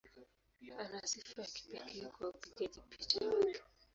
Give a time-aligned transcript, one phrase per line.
[0.79, 3.61] Ana sifa ya kipekee kwa upigaji picha wake.